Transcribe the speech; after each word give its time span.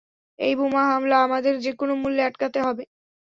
এই 0.39 0.53
বোমা 0.59 0.83
হামলা 0.89 1.17
আমাদের 1.23 1.53
যেকোন 1.59 1.89
মূল্যে 2.01 2.21
আটকাতে 2.25 2.59
হবে। 2.61 2.83